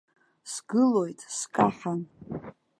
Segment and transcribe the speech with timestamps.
[0.51, 2.01] Сгылоит, скаҳан.